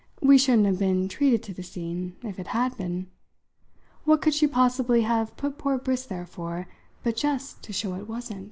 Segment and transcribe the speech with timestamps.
[0.19, 3.05] We shouldn't have been treated to the scene if it had been.
[4.03, 6.67] What could she possibly have put poor Briss there for
[7.03, 8.39] but just to show it wasn't?"